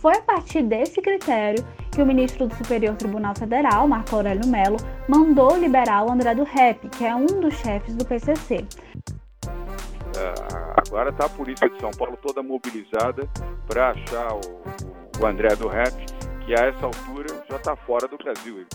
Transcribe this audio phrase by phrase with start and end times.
[0.00, 1.62] Foi a partir desse critério
[1.92, 6.42] que o ministro do Superior Tribunal Federal, Marco Aurélio Mello, mandou liberar o André do
[6.42, 8.64] Rep, que é um dos chefes do PCC.
[9.46, 13.28] Uh, agora está a polícia de São Paulo toda mobilizada
[13.66, 15.94] para achar o, o, André do Rep,
[16.46, 18.66] que a essa altura já está fora do Brasil.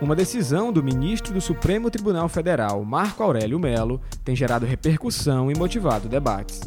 [0.00, 5.56] Uma decisão do ministro do Supremo Tribunal Federal, Marco Aurélio Melo, tem gerado repercussão e
[5.56, 6.60] motivado debates.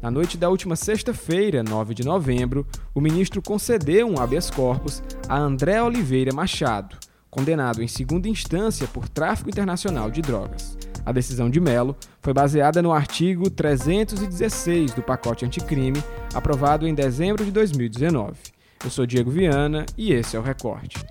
[0.00, 5.36] Na noite da última sexta-feira, 9 de novembro, o ministro concedeu um habeas corpus a
[5.36, 6.96] André Oliveira Machado,
[7.28, 10.78] condenado em segunda instância por tráfico internacional de drogas.
[11.04, 16.02] A decisão de Melo foi baseada no artigo 316 do pacote anticrime,
[16.32, 18.36] aprovado em dezembro de 2019.
[18.84, 21.04] Eu sou Diego Viana e esse é o Recorte.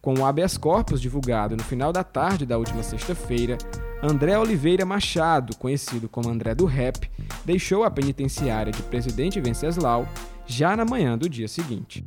[0.00, 3.56] Com o habeas corpus divulgado no final da tarde da última sexta-feira,
[4.04, 7.08] André Oliveira Machado, conhecido como André do Rap,
[7.44, 10.08] deixou a penitenciária de Presidente Venceslau
[10.44, 12.04] já na manhã do dia seguinte.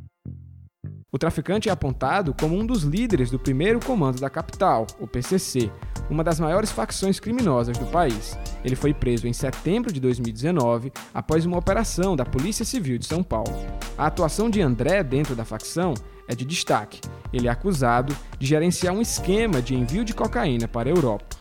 [1.10, 5.70] O traficante é apontado como um dos líderes do primeiro comando da capital, o PCC,
[6.10, 8.38] uma das maiores facções criminosas do país.
[8.62, 13.22] Ele foi preso em setembro de 2019 após uma operação da Polícia Civil de São
[13.22, 13.56] Paulo.
[13.96, 15.94] A atuação de André dentro da facção
[16.28, 17.00] é de destaque.
[17.32, 21.35] Ele é acusado de gerenciar um esquema de envio de cocaína para a Europa.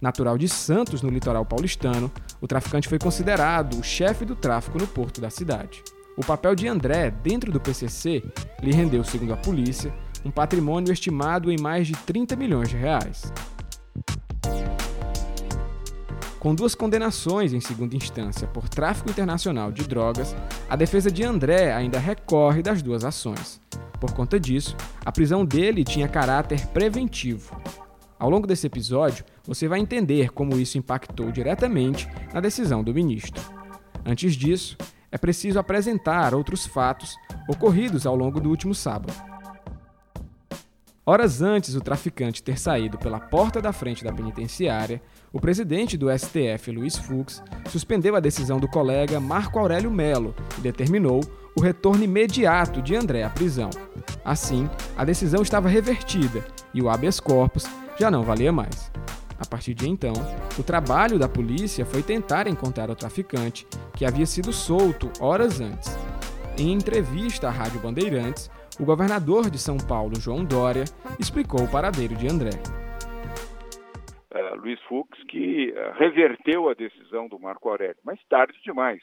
[0.00, 2.10] Natural de Santos, no litoral paulistano,
[2.40, 5.82] o traficante foi considerado o chefe do tráfico no porto da cidade.
[6.16, 8.22] O papel de André dentro do PCC
[8.62, 9.92] lhe rendeu, segundo a polícia,
[10.24, 13.32] um patrimônio estimado em mais de 30 milhões de reais.
[16.38, 20.36] Com duas condenações em segunda instância por tráfico internacional de drogas,
[20.70, 23.60] a defesa de André ainda recorre das duas ações.
[24.00, 27.60] Por conta disso, a prisão dele tinha caráter preventivo.
[28.16, 33.42] Ao longo desse episódio, você vai entender como isso impactou diretamente na decisão do ministro.
[34.04, 34.76] Antes disso,
[35.10, 37.16] é preciso apresentar outros fatos
[37.48, 39.12] ocorridos ao longo do último sábado.
[41.06, 45.00] Horas antes do traficante ter saído pela porta da frente da penitenciária,
[45.32, 50.60] o presidente do STF, Luiz Fux, suspendeu a decisão do colega Marco Aurélio Melo e
[50.60, 51.22] determinou
[51.56, 53.70] o retorno imediato de André à prisão.
[54.22, 56.44] Assim, a decisão estava revertida
[56.74, 57.64] e o habeas corpus
[57.98, 58.92] já não valia mais.
[59.38, 60.12] A partir de então,
[60.58, 63.66] o trabalho da polícia foi tentar encontrar o traficante,
[63.96, 65.96] que havia sido solto horas antes.
[66.58, 68.50] Em entrevista à Rádio Bandeirantes,
[68.80, 70.84] o governador de São Paulo, João Dória,
[71.18, 72.50] explicou o paradeiro de André.
[74.34, 79.00] Uh, Luiz Fux, que uh, reverteu a decisão do Marco Aurélio, mas tarde demais.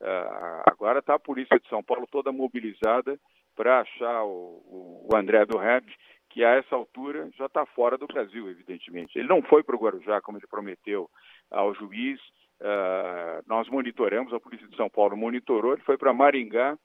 [0.00, 3.18] Uh, agora está a polícia de São Paulo toda mobilizada
[3.54, 5.84] para achar o, o, André do Rap,
[6.30, 9.18] que a essa altura já está fora do Brasil, evidentemente.
[9.18, 11.10] Ele não foi para o Guarujá, como ele prometeu
[11.50, 12.20] ao juiz.
[12.60, 16.78] Uh, nós monitoramos, a Polícia de São Paulo monitorou, ele foi para Maringá.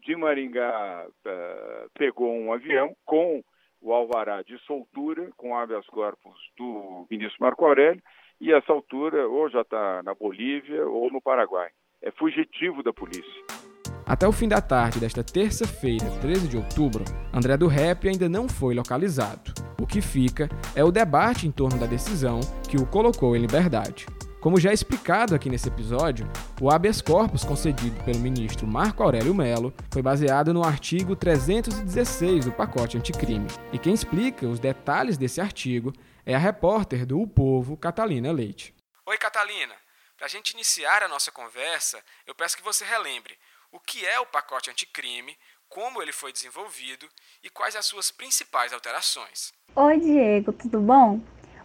[0.00, 3.42] De Maringá, uh, pegou um avião com
[3.80, 8.02] o alvará de soltura, com habeas corpus do ministro Marco Aurélio,
[8.40, 11.70] e a essa altura ou já está na Bolívia ou no Paraguai.
[12.00, 13.61] É fugitivo da polícia.
[14.04, 18.48] Até o fim da tarde desta terça-feira, 13 de outubro, André do Rep ainda não
[18.48, 19.52] foi localizado.
[19.80, 24.06] O que fica é o debate em torno da decisão que o colocou em liberdade.
[24.40, 26.28] Como já explicado aqui nesse episódio,
[26.60, 32.52] o habeas corpus concedido pelo ministro Marco Aurélio Melo foi baseado no artigo 316 do
[32.52, 33.46] pacote anticrime.
[33.72, 35.92] E quem explica os detalhes desse artigo
[36.26, 38.74] é a repórter do O Povo, Catalina Leite.
[39.06, 39.74] Oi, Catalina.
[40.16, 43.36] Para a gente iniciar a nossa conversa, eu peço que você relembre
[43.72, 45.34] o que é o pacote anticrime,
[45.66, 47.08] como ele foi desenvolvido
[47.42, 49.50] e quais as suas principais alterações.
[49.74, 51.18] Oi, Diego, tudo bom?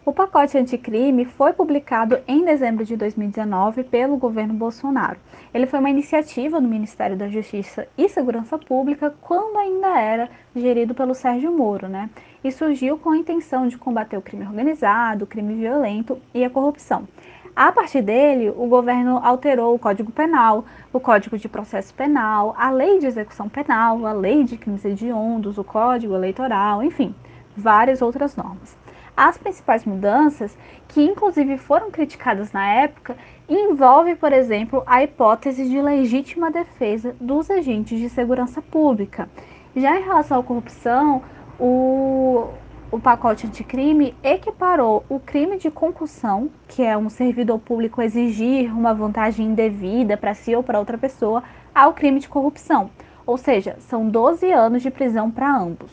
[0.05, 5.19] O pacote anticrime foi publicado em dezembro de 2019 pelo governo Bolsonaro.
[5.53, 10.95] Ele foi uma iniciativa do Ministério da Justiça e Segurança Pública quando ainda era gerido
[10.95, 12.09] pelo Sérgio Moro, né?
[12.41, 16.49] E surgiu com a intenção de combater o crime organizado, o crime violento e a
[16.49, 17.05] corrupção.
[17.57, 22.69] A partir dele, o governo alterou o Código Penal, o Código de Processo Penal, a
[22.69, 27.15] Lei de Execução Penal, a Lei de Crimes Hediondos, o Código Eleitoral, enfim,
[27.55, 28.77] várias outras normas.
[29.17, 30.55] As principais mudanças,
[30.87, 33.17] que inclusive foram criticadas na época,
[33.49, 39.27] envolvem, por exemplo, a hipótese de legítima defesa dos agentes de segurança pública.
[39.75, 41.23] Já em relação à corrupção,
[41.59, 42.49] o,
[42.89, 48.93] o pacote anticrime equiparou o crime de concussão, que é um servidor público exigir uma
[48.93, 51.43] vantagem indevida para si ou para outra pessoa,
[51.75, 52.89] ao crime de corrupção.
[53.25, 55.91] Ou seja, são 12 anos de prisão para ambos.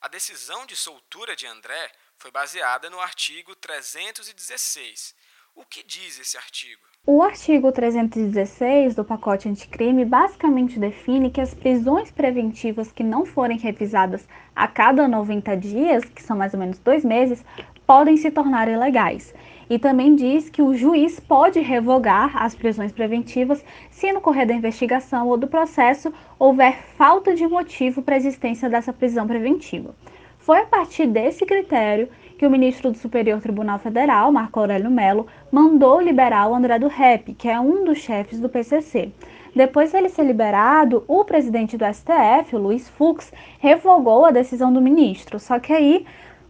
[0.00, 5.14] A decisão de soltura de André foi baseada no artigo 316.
[5.54, 6.80] O que diz esse artigo?
[7.06, 13.58] O artigo 316 do pacote anticrime basicamente define que as prisões preventivas que não forem
[13.58, 14.26] revisadas
[14.56, 17.44] a cada 90 dias, que são mais ou menos dois meses,
[17.86, 19.34] podem se tornar ilegais.
[19.68, 24.54] E também diz que o juiz pode revogar as prisões preventivas se no correr da
[24.54, 29.94] investigação ou do processo houver falta de motivo para a existência dessa prisão preventiva.
[30.38, 32.08] Foi a partir desse critério
[32.42, 36.88] que o ministro do Superior Tribunal Federal, Marco Aurélio Melo, mandou liberar o André do
[36.88, 39.12] Rep, que é um dos chefes do PCC.
[39.54, 45.38] Depois dele ser liberado, o presidente do STF, Luiz Fux, revogou a decisão do ministro,
[45.38, 46.04] só que aí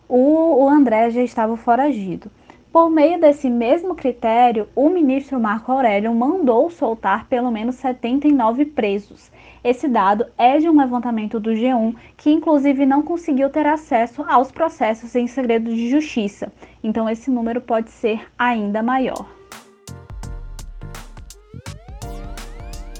[0.09, 2.31] o, o André já estava foragido.
[2.73, 9.31] Por meio desse mesmo critério, o ministro Marco Aurélio mandou soltar pelo menos 79 presos.
[9.63, 14.51] Esse dado é de um levantamento do G1, que inclusive não conseguiu ter acesso aos
[14.51, 16.51] processos em segredo de justiça.
[16.83, 19.29] Então esse número pode ser ainda maior.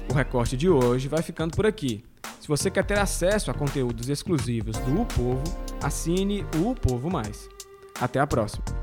[0.07, 2.03] O recorte de hoje vai ficando por aqui.
[2.39, 5.43] Se você quer ter acesso a conteúdos exclusivos do O Povo,
[5.81, 7.49] assine o O Povo Mais.
[7.99, 8.82] Até a próxima!